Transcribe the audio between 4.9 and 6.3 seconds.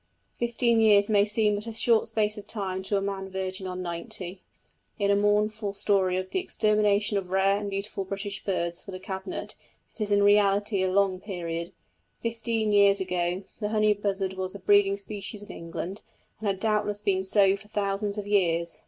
in the mournful story